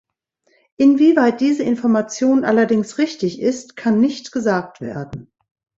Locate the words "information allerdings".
1.61-2.97